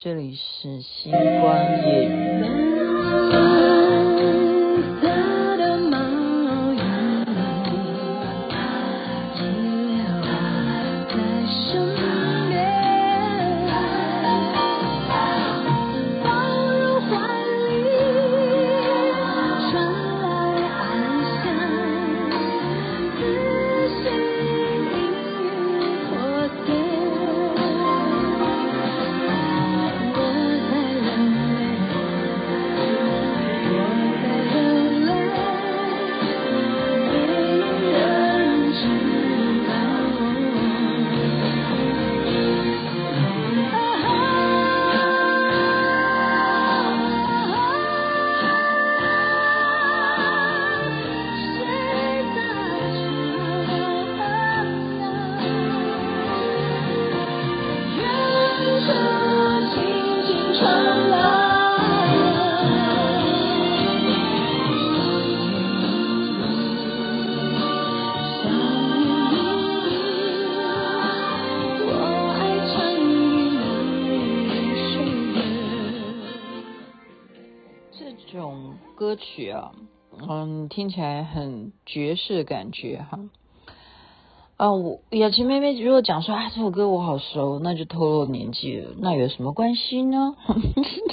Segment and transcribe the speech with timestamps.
[0.00, 2.77] 这里是星光夜语。
[78.96, 79.72] 歌曲啊，
[80.28, 83.18] 嗯，听起来很爵士的感觉哈。
[84.56, 90.36] 啊，我雅琪妹妹如果讲说啊，这首歌我好熟，那就透露年纪了，那有什么关系呢？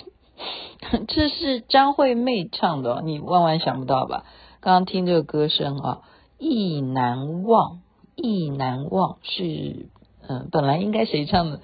[1.07, 4.25] 这是张惠妹唱的，你万万想不到吧？
[4.59, 6.01] 刚刚听这个歌声啊，
[6.37, 7.81] 意难忘，
[8.15, 9.89] 意难忘是
[10.27, 11.61] 嗯，本来应该谁唱的？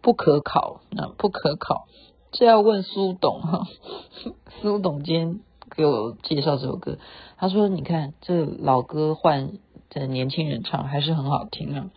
[0.00, 1.86] 不可考，那不可考，
[2.32, 3.68] 这要问苏董哈，
[4.60, 5.40] 苏董监。
[5.74, 6.98] 给我介绍这首歌，
[7.38, 9.52] 他说：“你看这老歌换
[9.88, 11.90] 这年轻人唱还是很好听啊。”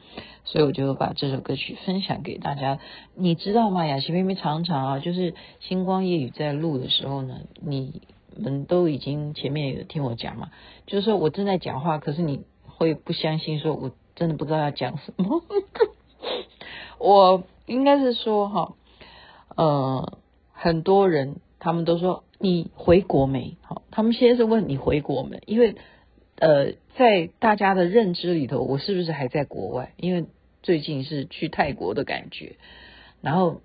[0.45, 2.79] 所以我就把这首歌曲分享给大家。
[3.15, 3.85] 你知道吗？
[3.85, 8.01] 雅琪妹妹常常啊，就是星光夜雨在录的时候呢，你
[8.37, 10.51] 们都已经前面有听我讲嘛，
[10.87, 15.41] 就是说我正在讲话，可是你会不相信，说我真的不知道要讲什么。
[16.97, 18.73] 我应该是说哈，
[19.57, 20.17] 呃，
[20.55, 22.23] 很多人他们都说。
[22.37, 23.55] 你回国没？
[23.61, 25.41] 好，他们先是问你回国没？
[25.45, 25.77] 因为
[26.37, 29.93] 呃，在大家的认知里头，我是不是还在国外？
[29.95, 30.25] 因为
[30.61, 32.57] 最近是去泰国的感觉，
[33.21, 33.61] 然后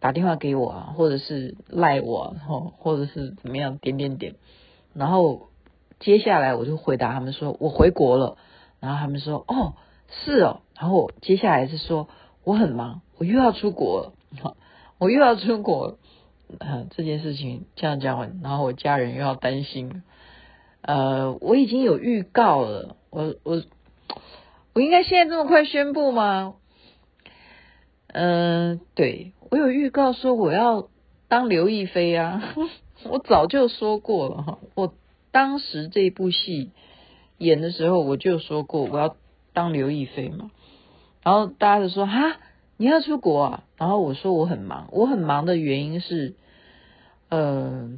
[0.00, 2.34] 打电话给我啊，或者是赖我，
[2.78, 4.36] 或者是怎么样，点点点，
[4.94, 5.50] 然后
[6.00, 8.38] 接下来我就回答他们说我回国了，
[8.80, 9.74] 然后他们说哦
[10.24, 12.08] 是哦，然后接下来是说
[12.42, 14.56] 我很忙，我又要出国了，好，
[14.96, 15.98] 我又要出国了。
[16.58, 20.02] 呃，这件事情这样讲完，然后我家人又要担心。
[20.80, 23.62] 呃，我已经有预告了，我我
[24.74, 26.54] 我应该现在这么快宣布吗？
[28.08, 30.88] 嗯、对，我有预告说我要
[31.28, 32.54] 当刘亦菲啊，
[33.04, 34.58] 我早就说过了哈。
[34.74, 34.94] 我
[35.30, 36.70] 当时这部戏
[37.36, 39.16] 演的时候，我就说过我要
[39.52, 40.50] 当刘亦菲嘛。
[41.22, 42.38] 然后大家就说哈。
[42.80, 43.64] 你要出国啊？
[43.76, 46.34] 然后我说我很忙，我很忙的原因是，
[47.28, 47.90] 呃，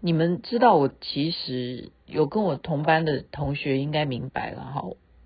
[0.00, 4.84] 你们知道我其实有跟我同班的同学应该明白了哈，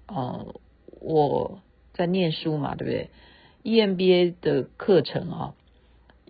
[0.09, 0.55] 呃，
[1.01, 1.61] 我
[1.93, 3.11] 在念书嘛，对不对
[3.63, 5.55] ？EMBA 的课程啊，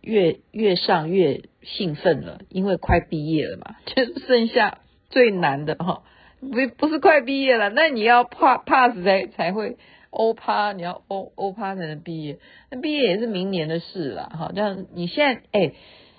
[0.03, 6.03] 越越上越兴奋了，因为快毕业了嘛， 就剩下最难的哈，
[6.41, 9.79] 不不是快毕业了，那你要 pass 才才会。
[10.15, 12.39] 欧趴，你要欧欧趴才能毕业，
[12.71, 14.53] 那毕业也是明年的事了哈。
[14.55, 15.73] 但你现在哎，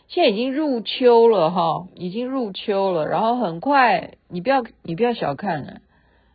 [0.09, 5.79] 现在已经入秋了哈，已经入秋了，然后很快，你不要你不要小看了，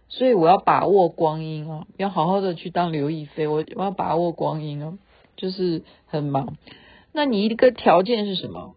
[0.08, 4.96] 所以我要把握光阴哦，要好好的去当刘亦菲，我我要把握光阴哦，
[5.36, 6.56] 就是很忙。
[7.12, 8.74] 那你一个条件是什么？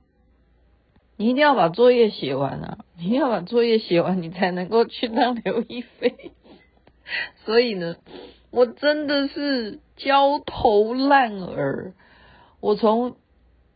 [1.15, 6.31] 你一定要把作业写完啊，你要把作业写完，你才能够去当刘亦菲。
[7.45, 7.95] 所以呢。
[8.53, 11.94] 我真的是焦头烂额，
[12.59, 13.16] 我从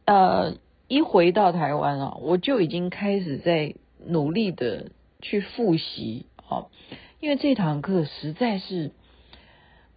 [0.06, 0.54] 呃
[0.88, 3.74] 一回到台湾啊，我就已经开始在
[4.06, 6.68] 努力的去复习啊，
[7.20, 8.92] 因为这堂课实在是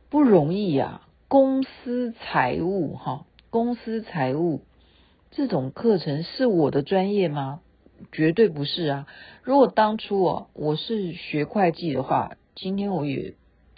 [0.09, 4.63] 不容易啊，公司财务哈，公司财务
[5.31, 7.61] 这种课程是我的专业吗？
[8.13, 9.07] 绝对不是啊！
[9.43, 13.35] 如果当初啊我是学会计的话，今天我也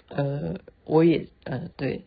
[0.06, 0.60] 呃。
[0.84, 2.04] 我也呃，对，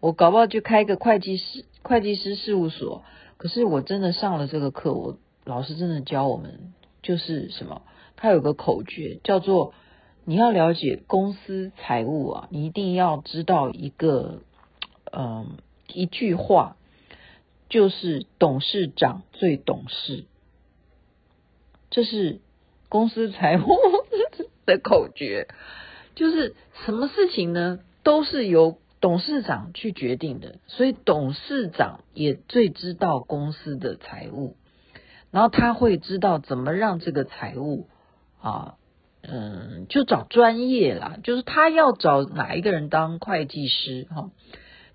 [0.00, 3.04] 我搞不好就开个会计师会计师事务所。
[3.36, 6.72] 可是我真的上了这个课，我老师真的教我们，
[7.02, 7.82] 就是什么？
[8.16, 9.74] 他有个口诀叫做：
[10.24, 14.40] 你要了解公司财务啊，你一定要知道一个
[15.12, 15.46] 嗯、呃、
[15.92, 16.76] 一句话，
[17.68, 20.24] 就是董事长最懂事，
[21.90, 22.40] 这是
[22.88, 23.66] 公司财务
[24.64, 25.46] 的口诀，
[26.14, 34.54] 就是什么事情呢，都是由董事长去决定的，所以董事长也最知道公司的财务，
[35.32, 37.88] 然后他会知道怎么让这个财务
[38.40, 38.74] 啊，
[39.22, 44.30] 嗯，就找专业啦，就是他要找哪一个人当会计师哈，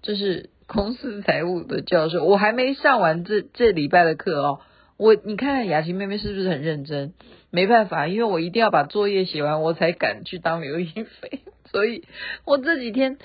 [0.02, 2.24] 这是公司财务的教授。
[2.24, 4.62] 我还没上完这这礼拜的课哦，
[4.96, 7.14] 我你看雅琴妹妹是不是很认真？
[7.50, 12.04] 没办法，因为我一定要把作业写完，我才敢去当刘亦菲，所以
[12.46, 13.18] 我这几天。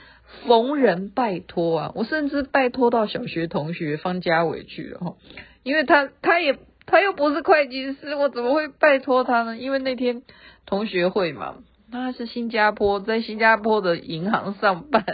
[0.44, 1.92] 逢人拜托啊！
[1.94, 5.16] 我甚至拜托到小学同学方家伟去了哈，
[5.62, 9.56] 因为他他也他又不是会计师，我怎么会拜托他呢？
[9.56, 10.22] 因为那天
[10.66, 11.58] 同学会嘛，
[11.92, 15.04] 他是新加坡，在新加坡的银行上班，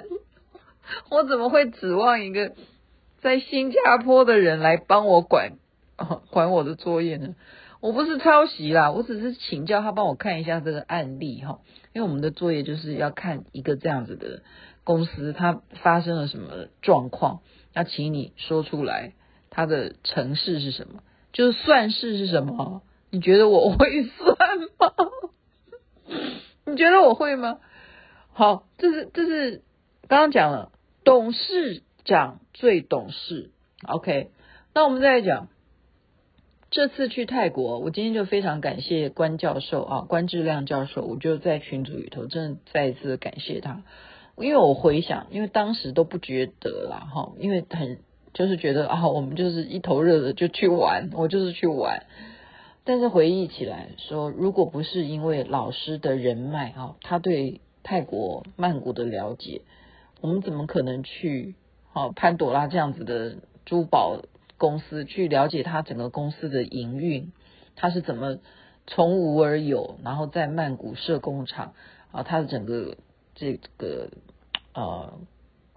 [1.11, 2.55] 我怎么会指望一个
[3.21, 5.53] 在新加坡的人来帮我管
[6.31, 7.35] 管我的作业呢？
[7.81, 11.59] 我不是抄袭啦，我只是请教他帮我看一下这个案例哈，
[11.93, 14.43] 因为我们的作业就是要看一个这样子的。
[14.85, 17.43] 公司它发生了什么状况？
[17.73, 19.13] 要请你说出来，
[19.49, 21.05] 它的程式是什么？
[21.33, 22.83] 就是算式是什么？
[23.09, 24.37] 你觉得我会算
[24.81, 24.93] 吗？
[26.67, 27.61] 你觉得我会吗？
[28.33, 29.63] 好，这是这是
[30.09, 30.73] 刚刚讲了，
[31.05, 33.53] 董事长最懂事。
[33.87, 34.33] OK，
[34.75, 35.47] 那我们再来讲，
[36.73, 43.83] 这次去泰国，我今天就非常感谢关教授啊，关志亮教授，我就在群组里头真的再一次感谢他。
[44.39, 47.99] 因为我回想，因为当时都不觉得啦，哈，因为很
[48.33, 52.07] 就是觉得啊，我们就是一头热的就去玩，我就是去玩。
[52.85, 59.61] 但是回忆起来说，如果不是因为老师的人脉哈，他对泰国曼谷的了解，
[60.23, 61.55] 我们怎么可能去
[61.93, 63.37] 好潘朵拉这样子的
[63.67, 64.23] 珠宝
[64.63, 67.33] 公司去了解他整个公司的营运，
[67.75, 68.39] 他是怎么
[68.87, 71.75] 从无而有，然后在曼谷设工厂
[72.13, 72.97] 啊，他的整个。
[73.35, 74.11] 这个
[74.75, 75.19] 呃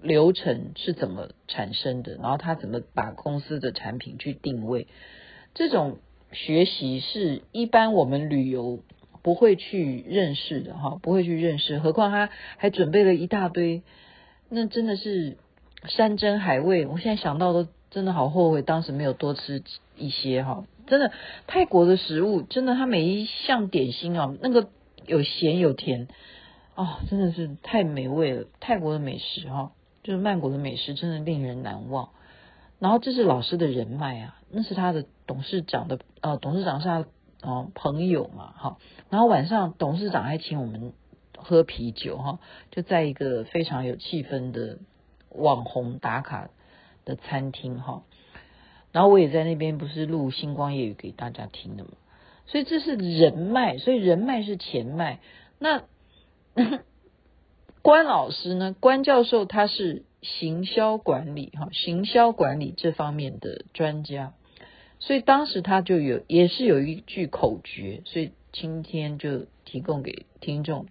[0.02, 2.18] 流程是怎么产生的？
[2.22, 4.88] 然后他怎么把公司的产品去定位？
[5.54, 6.00] 这种
[6.34, 8.84] 学习是一般我们旅游
[9.24, 11.80] 不会去认识的哈，不会去认识。
[11.80, 13.84] 何况他还准备了一大堆，
[14.50, 15.38] 那真的是
[15.88, 16.86] 山珍海味。
[16.88, 19.64] 我现在想到都真的好后悔，当时没有多吃
[19.96, 20.66] 一些哈。
[20.86, 21.14] 真的，
[21.48, 24.68] 泰国的食物真的，它每一项点心啊，那个
[25.08, 26.10] 有咸有甜。
[26.76, 28.48] 哦，真的是太美味了！
[28.60, 29.72] 泰国的美食哈，
[30.04, 32.10] 就是曼谷的美食，真的令人难忘。
[32.80, 37.06] 然后这是老师的人脉啊，那是他的董事长的呃，董事长是他的
[37.44, 38.78] 呃朋友嘛，哈。
[39.10, 40.92] 然后晚上董事长还请我们
[41.38, 42.40] 喝啤酒哈，
[42.72, 44.80] 就在一个非常有气氛的
[45.30, 46.50] 网红打卡
[47.06, 48.04] 的餐厅哈。
[48.92, 51.92] 然后我也在那边不是录星光夜语给大家听的嘛，
[52.48, 55.20] 所以这是人脉，所以人脉是钱脉，
[55.60, 55.84] 那。
[57.82, 58.76] 关老师呢？
[58.80, 64.34] 关教授他是行销管理哈，行销管理这方面的专家，
[64.98, 70.88] 所以当时他就有也是有一句口诀，所以今天就提供给听众，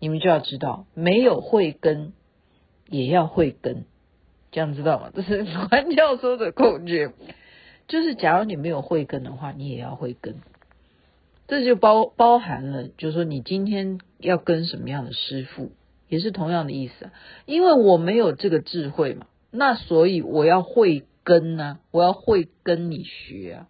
[0.00, 2.12] 你们就要知道，没有慧根
[2.88, 3.84] 也要慧根，
[4.58, 5.12] 这样知道吗？
[5.14, 7.12] 这是关教授的口诀，
[7.86, 10.34] 就是假如你没有慧根的话，你也要慧根。
[11.46, 15.70] 这就包包含了，就是说你今天要跟什么样的师傅，
[16.08, 17.12] 也是同样的意思啊。
[17.46, 23.68] 因为我没有这个智慧嘛，那所以我要会跟呢，我要会跟你学啊。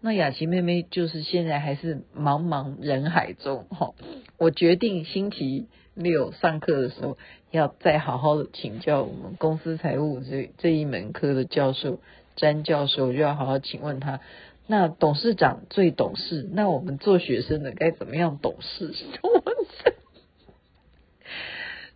[0.00, 3.94] 那雅琪妹妹就是现在还是茫茫人海中哈，
[4.38, 7.18] 我决定星期六上课的时候
[7.50, 12.00] 要再好好的请教我们公司财务这这一门科的教授
[12.36, 14.20] 詹教授，就要好好请问他。
[14.66, 18.94] 那董事长最懂事，那我们做学生的该怎么样懂事？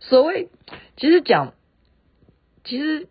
[0.01, 0.49] 所谓，
[0.97, 1.53] 其实讲，
[2.63, 3.07] 其实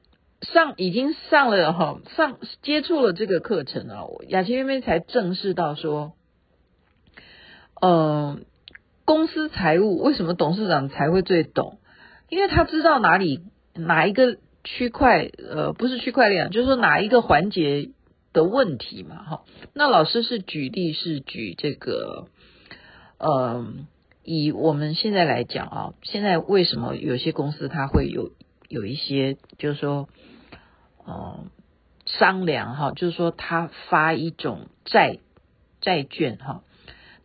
[0.52, 6.12] 上已经上了哈，上接触了这个课程啊，雅琪妹妹才正视到说，
[7.80, 8.44] 嗯、
[9.04, 11.78] 公司财务为什么董事长才会最懂？
[12.28, 13.40] 因为他知道哪里
[13.74, 17.90] 哪一个区块，呃，不是区块链，就是说哪一个环节。
[18.34, 22.26] 的问题嘛，哈，那老师是举例是举这个，
[23.16, 23.64] 呃，
[24.24, 28.32] 以我们现在来讲啊，现在为什么有些公司它会有
[28.68, 30.09] 有一些，就是说，
[31.04, 31.44] 呃，
[32.06, 35.18] 商量哈，就是说他发一种债
[35.80, 36.62] 债券哈，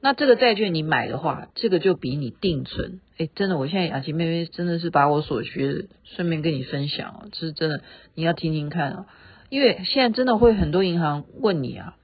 [0.02, 7.82] 那这个债券你买的话，这个就比你定存，哎，真的，我现在雅琪妹妹真的是把我所学顺便跟你分享哦，这是真的，
[8.16, 9.06] 你要听听看啊。
[9.50, 11.98] 因为现在真的会很多银行问你啊，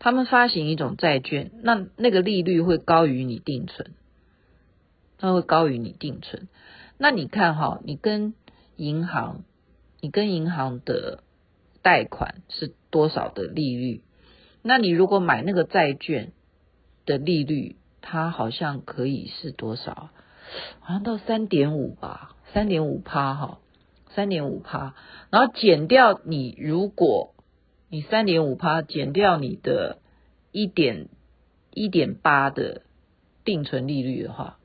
[0.00, 3.92] 他们发行一种债券，那那个利率会高于你定存，
[5.16, 6.48] 它会高于你定存。
[6.98, 8.34] 那你看哈，你跟
[8.84, 9.44] 银行，
[10.00, 11.22] 你跟银行的
[11.82, 14.02] 贷款是多少的利率？
[14.62, 16.32] 那你如果买那个债券
[17.06, 20.10] 的利率，它好像可以是多少？
[20.80, 23.58] 好像到三点五吧，三点五趴哈。
[24.14, 24.94] 三点五趴，
[25.30, 27.34] 然后减掉你，如果
[27.88, 30.00] 你三点五趴减掉你的
[30.50, 31.08] 一点
[31.72, 32.82] 一点八的
[33.42, 34.58] 定存利率的话，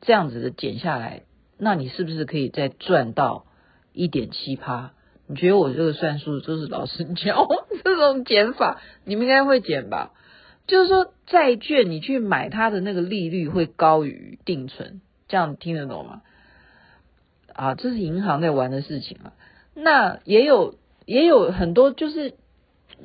[0.00, 1.24] 这样子的减下来，
[1.60, 3.44] 那你是不是可以再赚到
[3.92, 4.92] 一点七趴？
[5.26, 7.46] 你觉得我这个算数就是老师教
[7.84, 10.12] 这种减法，你们应该会减吧？
[10.66, 16.22] 就是说债券你去买它的那个利率会高于定存，这样听得懂吗？
[17.52, 19.32] 啊，这是银行在玩的事情啊。
[19.74, 20.76] 那也有
[21.06, 22.34] 也有很多，就是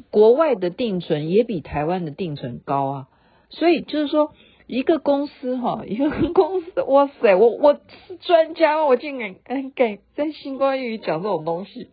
[0.10, 3.08] 国外的定存也比台湾的定存高啊。
[3.50, 4.34] 所以就是说，
[4.68, 11.90] 一个公司哈， 一个公司，哇塞，我我是专家，我竟然敢敢在星光夜语讲这种东西。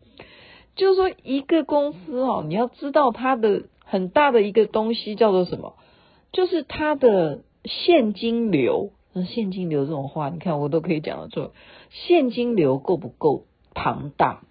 [0.75, 5.75] 就是说，一个公司哦，你要知道它的很大的一个东西叫做什么？
[6.33, 8.91] 就是它的现金流。
[9.13, 11.51] 那现金流这种话，你看我都可以讲得出。
[11.91, 14.45] 现金流够不够庞大？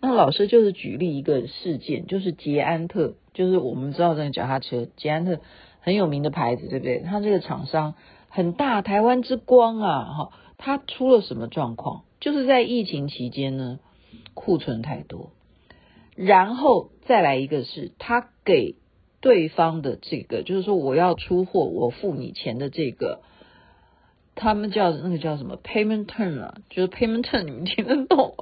[0.00, 5.40] 那老师就是举例一个事件，就是捷安特，就是我们知道这个脚踏车，捷安特
[5.80, 7.00] 很有名的牌子，对不对？
[7.00, 7.94] 它这个厂商
[8.28, 12.04] 很大，台湾之光啊，哈，它出了什么状况？
[12.20, 13.78] 就是在疫情期间呢，
[14.34, 15.30] 库存太多，
[16.14, 18.76] 然后再来一个是，他给
[19.20, 23.22] 对方的这个，就是说我要出货，我付你钱的这个。
[24.36, 28.36] 他们叫那个叫什么 payment term 啊，就是 payment term，你们听得懂？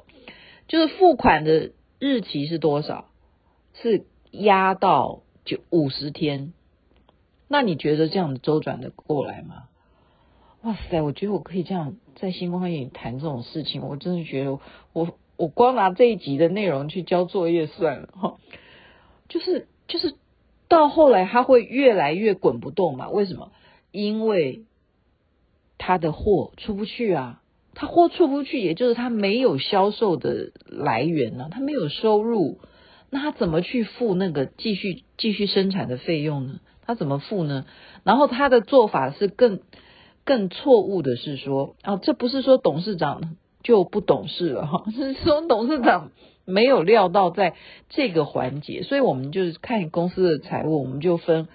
[0.67, 3.05] 就是付款的日期是多少？
[3.73, 6.53] 是压到就五十天。
[7.49, 9.63] 那你觉得这样子周转的过来吗？
[10.61, 14.59] 哇塞，我觉得我可以这样在星光夜语谈这种事情，我真的觉得
[14.93, 18.37] 我我光拿这一集的内容去交作业算了哈。
[19.29, 20.15] 就是就是
[20.67, 23.09] 到后来他会越来越滚不动嘛？
[23.09, 23.51] 为什么？
[23.91, 24.65] 因为
[25.77, 27.41] 他的货出不去啊，
[27.73, 32.59] 他货出不去，也就是他没有销售的来源呢，他没有收入，
[33.09, 36.59] 那他怎么去付那个继续继续生产的费用呢？
[36.89, 37.65] 他怎么付呢？
[38.03, 39.59] 然后他的做法是更
[40.25, 46.09] 更错误的是说，啊，这不是说董事长就不懂事了哈， 是说董事长
[46.45, 47.53] 没有料到在
[47.89, 51.47] 这个环节，所以我们就是看公司的财务，我们就分。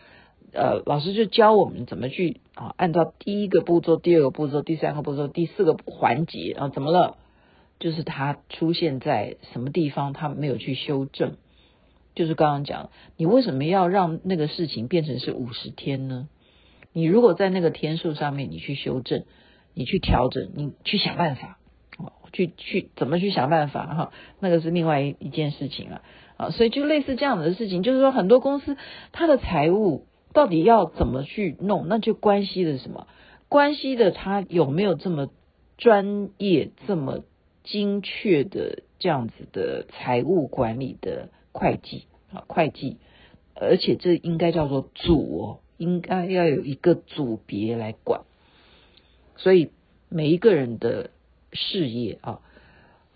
[0.52, 7.16] 呃，老师就教我们怎么去啊，按照第一个步骤、第二个步骤、第三个步骤、第四个环节啊，怎么了？
[7.80, 11.34] 就是他出现在什么地方，他没有去修正。
[12.14, 16.28] 就是刚刚讲，你为什么要让那个事情变成是五十天呢？
[16.92, 19.24] 你如果在那个天数上面，你去修正，
[19.74, 21.58] 你去调整，你去想办法，
[22.32, 24.12] 去去怎么去想办法哈？
[24.40, 26.02] 那个是另外一一件事情了
[26.36, 26.50] 啊。
[26.50, 28.76] 所以就类似这样的事情，就是说很多公司
[29.12, 30.06] 它的财务。
[30.32, 31.86] 到底要怎么去弄？
[31.86, 33.06] 那就关系的什么？
[33.48, 35.28] 关系的他有没有这么
[35.78, 37.20] 专业、这么
[37.62, 42.44] 精确的这样子的财务管理的会计啊？
[42.48, 42.98] 会计，
[43.54, 48.22] 而且这应该叫做组哦，应该要有一个组别来管。
[49.36, 49.70] 所以
[50.08, 51.10] 每一个人的
[51.52, 52.40] 事业啊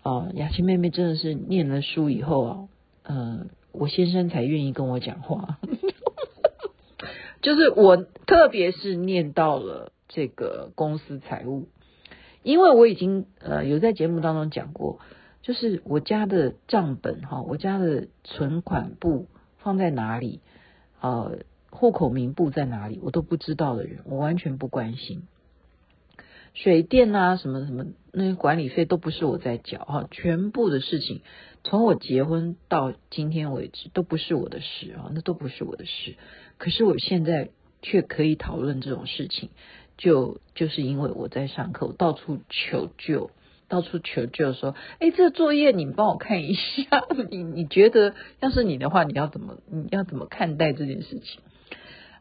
[0.01, 2.67] 啊，雅琪妹妹真的是念了书以后啊，
[3.03, 5.59] 嗯、我先生才愿意跟我讲话。
[7.41, 11.67] 就是我，特别是念到了这个公司财务，
[12.43, 14.99] 因为我已经呃有在节目当中讲过，
[15.49, 19.25] 就是我家的账本哈，我家的存款簿
[19.57, 20.41] 放在哪里，
[21.01, 21.39] 呃，
[21.71, 25.23] 户口名簿在哪里，我都不知道的人，我完全不关心。
[26.53, 31.21] 水电啊，什么什么那些管理费都不是我在缴哈，全部的事情
[31.63, 36.13] 从我结婚到今天为止都不是我的事啊，那都不是我的事。
[36.59, 37.49] 可是我现在
[37.81, 39.49] 却可以讨论这种事情，
[39.97, 43.31] 就就是因为我在上课，我到处求救，
[43.69, 46.83] 到处求救说，哎，这个作业你帮我看一下，
[47.29, 51.39] 你你觉得要是你的话，你要怎么你要怎么看待这件事情？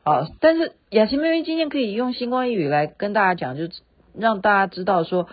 [0.04, 3.64] 啊，但是雅琪妹妹今天可以用星光一语来跟大家讲，就
[4.14, 5.28] 让大家知道说，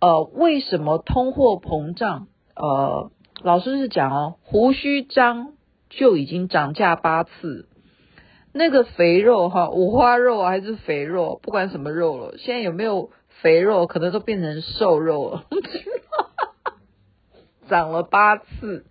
[0.00, 2.26] 呃，为什么通货膨胀？
[2.56, 3.10] 呃，
[3.42, 5.52] 老师是讲哦，胡须张
[5.88, 7.66] 就已经涨价八次。
[8.54, 13.10] 那个肥肉哈，五花肉还是肥肉，不管什么肉了，现在有没有
[13.42, 15.46] 肥肉，可能都变成瘦肉了，
[17.68, 18.86] 涨了八次。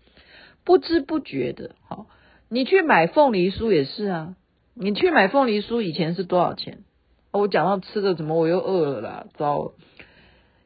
[0.64, 2.06] 不知不觉的，好，
[2.48, 4.36] 你去买凤梨酥也是啊，
[4.76, 6.84] 你去买凤梨酥以前是多少钱？
[7.32, 9.26] 我讲到吃的，怎么我又饿了啦？
[9.38, 9.74] 糟了，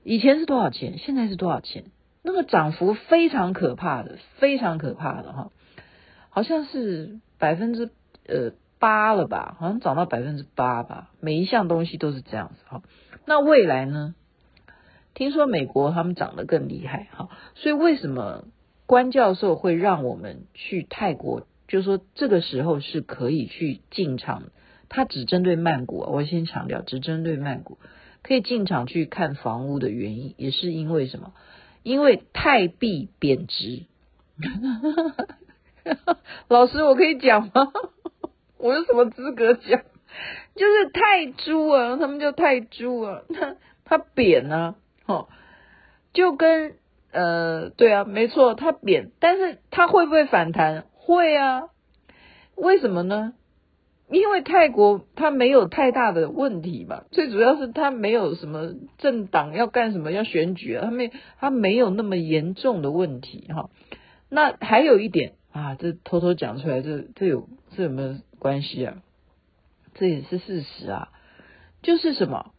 [0.04, 0.98] 以前是多少钱？
[0.98, 1.86] 现在是多少钱？
[2.24, 5.52] 那个涨幅非常可怕的，非常可怕的哈，
[6.30, 7.90] 好像是百分之
[8.28, 9.56] 呃八了吧？
[9.60, 11.10] 好像涨到百分之八吧？
[11.20, 12.82] 每一项东西都是这样子哈。
[13.26, 14.16] 那未来呢？
[15.14, 18.46] 听说美国他们涨得更厉害哈，所以为什么？
[18.88, 24.44] 关教授会让我们去泰国，就说这个时候是可以去进场。
[24.90, 27.80] 他只针对曼谷，我先强调，只针对曼谷
[28.22, 31.34] 可以进场去看房屋的原因，也是因为什么？
[31.82, 33.86] 因为泰币贬值。
[36.48, 37.72] 老师，我可以讲吗？
[38.58, 39.82] 我有什么资格讲？
[40.56, 45.28] 就是泰铢啊，他们叫泰铢啊，他他贬啊，哦，
[46.14, 46.76] 就跟。
[47.18, 50.84] 呃，对啊，没错，它贬，但是它会不会反弹？
[50.92, 51.70] 会啊，
[52.58, 53.32] 为什么呢？
[54.10, 61.10] 因为泰国它没有太大的问题吧，最主要是它没有什么政党要干什么要选举啊，它没
[61.40, 63.70] 它没有那么严重的问题哈。
[64.28, 67.48] 那还有一点啊，这偷偷讲出来，这这有
[67.78, 69.02] 这有没有关系啊？
[69.96, 71.10] 这也是事实啊，
[71.82, 72.52] 就是什么？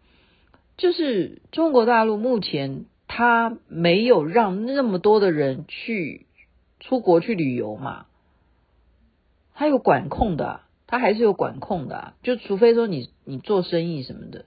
[0.76, 2.87] 就是中国大陆目前。
[3.09, 6.26] 他没有让那么多的人去
[6.81, 8.07] 出国去旅游嘛？
[9.55, 12.14] 他有管控的，他还是有管控的。
[12.25, 14.47] 就除非说你你做生意什么的，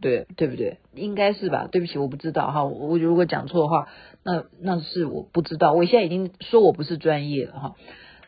[0.00, 0.78] 对对不对？
[0.94, 1.68] 应该是吧？
[1.70, 2.64] 对不起，我不知道哈。
[2.64, 3.86] 我如果讲错的话，
[4.24, 5.74] 那那是我不知道。
[5.74, 7.76] 我现在已经说我不是专业了哈。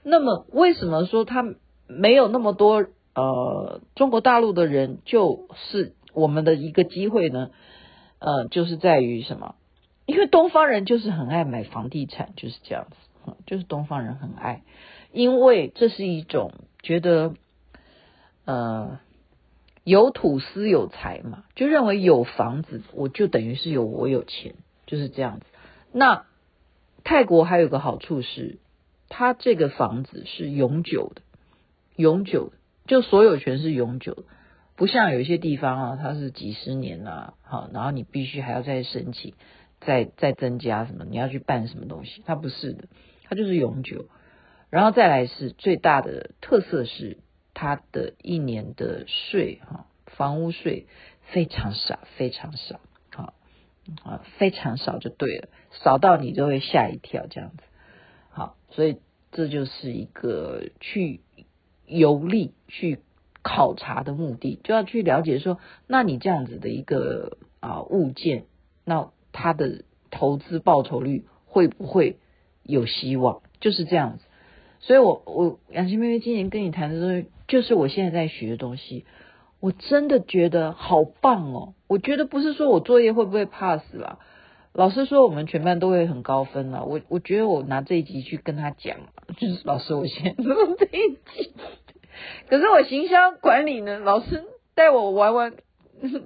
[0.03, 1.43] 那么为什么说他
[1.87, 7.51] 没有那么多呃中国大陆的人就是我们的一个机会呢？
[8.19, 9.55] 呃，就是在于什么？
[10.07, 14.63] 因为东方人就是很爱买房地产，就是这样子，就是东方人很爱，
[15.13, 17.35] 因为这是一种觉得，
[18.45, 19.01] 呃，
[19.85, 24.55] 有土司有财嘛，就认为有房子我就等于是有我有钱，
[24.87, 25.47] 就是这样子。
[25.93, 26.25] 那
[27.05, 28.59] 泰国还有个好处是，
[29.09, 31.23] 它这个房子是永久的，
[31.97, 32.53] 永久，
[32.87, 34.25] 就所有权是永久。
[34.77, 39.33] 不像有些地方啊，它是几十年啊，好，然后你必须还要再申请，
[39.81, 42.89] 再再增加什么，你要去办什么东西，它不是的，
[43.25, 44.07] 它就是永久。
[44.69, 47.17] 然后再来是最大的特色是
[47.55, 50.87] 它的一年的税哈，房屋税
[51.33, 52.81] 非常少，非常少，
[53.17, 53.33] 啊
[54.05, 57.63] 啊，非常少就对了，少到你就会吓一跳这样子。
[58.29, 58.99] 好，所以
[59.33, 61.23] 这就是一个去
[61.87, 63.01] 游历去。
[63.49, 68.47] 考察的目的就要去了解说，那你这样子的一个啊物件，
[68.85, 72.19] 那它的投资报酬率会不会
[72.65, 73.43] 有希望？
[73.61, 74.25] 就是这样子。
[74.81, 79.05] 所以我我雅琪妹妹今年跟你谈的东西，就是我现在在学的东西，
[79.61, 81.75] 我真的觉得好棒哦！
[81.87, 84.19] 我觉得不是说我作业会不会 pass 啦，
[84.77, 86.83] 老师说我们全班都会很高分啦。
[86.83, 88.99] 我我觉得我拿这一集去跟他讲，
[89.39, 91.55] 就 是老师，我先录这一集。
[92.49, 95.55] 可是我行销管理呢，老师带我玩玩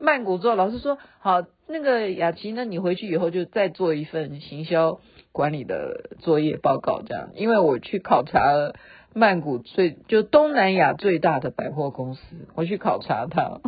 [0.00, 4.98] 曼谷之后，老师说好，那个雅琪，那你回去以后就再做一份行销
[5.30, 8.74] 管理的作业报告，这样，因为我去考察了
[9.14, 12.20] 曼谷最就东南亚最大的百货公司，
[12.56, 13.60] 我去考察它，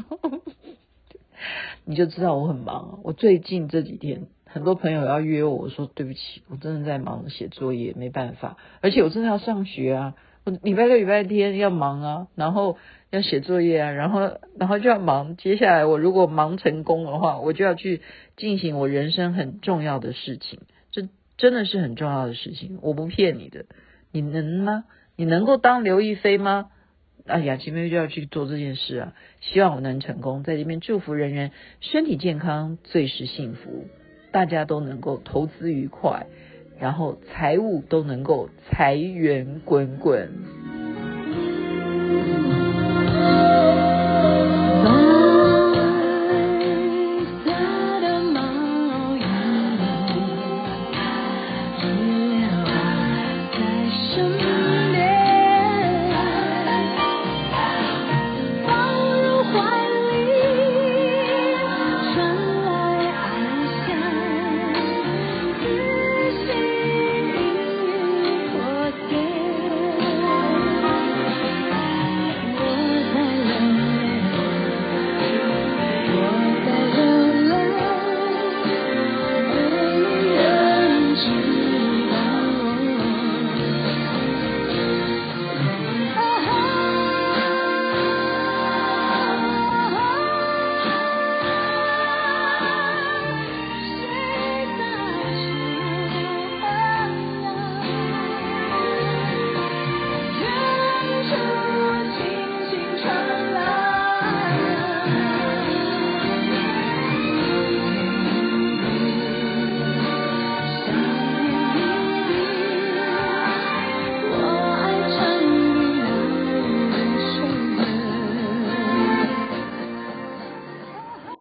[1.85, 2.99] 你就知道我很忙。
[3.05, 10.15] 我最近这几天很多朋友要约我，我说对不起，我真的在忙写作业，没办法，而且我真的要上学啊。
[10.45, 12.77] 我礼拜六、礼拜天要忙啊，然后
[13.11, 15.37] 要写作业啊，然后然后就要忙。
[15.37, 18.03] 接下来我如果忙成功的话，我就要去
[18.37, 20.61] 进行我人生很重要的事情。
[20.91, 23.65] 这真的是很重要的事情，我不骗你的。
[24.11, 24.85] 你能吗？
[25.17, 26.71] 你能够当刘亦菲吗？
[27.25, 29.15] 啊，雅琪妹就要去做这件事啊！
[29.41, 33.87] 希望我能成功，在这边祝福人人身体健康，最是幸福，
[34.33, 36.27] 大家都能够投资愉快。
[36.83, 40.33] 然后财务都能够财源滚滚。